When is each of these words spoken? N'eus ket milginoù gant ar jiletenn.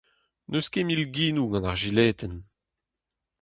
N'eus 0.49 0.67
ket 0.73 0.85
milginoù 0.85 1.47
gant 1.51 1.69
ar 1.71 1.77
jiletenn. 1.81 2.35